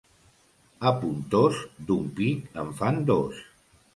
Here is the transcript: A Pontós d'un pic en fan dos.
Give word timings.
A 0.91 0.93
Pontós 1.01 1.59
d'un 1.91 2.09
pic 2.21 2.59
en 2.65 2.75
fan 2.81 3.01
dos. 3.13 3.45